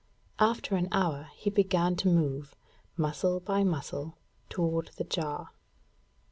[0.39, 2.55] After an hour he began to move,
[2.97, 4.17] muscle by muscle,
[4.49, 5.51] toward the jar.